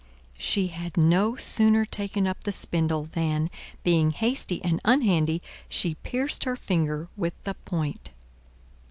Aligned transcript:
She 0.39 0.65
had 0.69 0.97
no 0.97 1.35
sooner 1.35 1.85
taken 1.85 2.25
up 2.25 2.43
the 2.43 2.51
spindle 2.51 3.03
than, 3.11 3.49
being 3.83 4.09
hasty 4.09 4.59
and 4.63 4.81
unhandy, 4.83 5.41
she 5.69 5.93
pierced 5.93 6.43
her 6.43 6.55
finger 6.55 7.07
with 7.15 7.35
the 7.43 7.53
point. 7.53 8.09